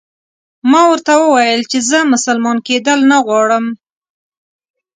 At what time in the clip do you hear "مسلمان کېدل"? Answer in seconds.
2.13-2.99